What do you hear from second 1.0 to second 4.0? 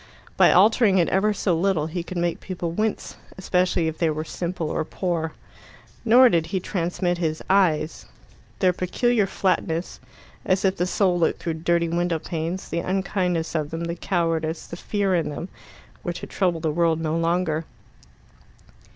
ever so little he could make people wince, especially if